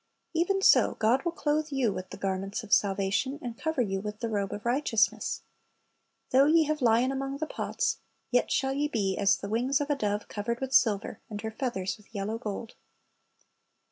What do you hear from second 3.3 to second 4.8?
and cover you with "the robe of